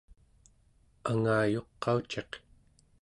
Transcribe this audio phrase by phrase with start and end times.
[1.09, 2.31] angayuqauciq